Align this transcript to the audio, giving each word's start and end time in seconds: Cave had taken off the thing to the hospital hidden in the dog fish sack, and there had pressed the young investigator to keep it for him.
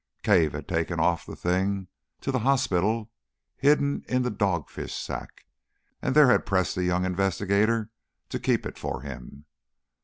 Cave 0.23 0.53
had 0.53 0.67
taken 0.67 0.99
off 0.99 1.27
the 1.27 1.35
thing 1.35 1.87
to 2.21 2.31
the 2.31 2.39
hospital 2.39 3.11
hidden 3.55 4.03
in 4.09 4.23
the 4.23 4.31
dog 4.31 4.67
fish 4.67 4.95
sack, 4.95 5.45
and 6.01 6.15
there 6.15 6.31
had 6.31 6.43
pressed 6.43 6.73
the 6.73 6.83
young 6.83 7.05
investigator 7.05 7.91
to 8.29 8.39
keep 8.39 8.65
it 8.65 8.79
for 8.79 9.01
him. 9.01 9.45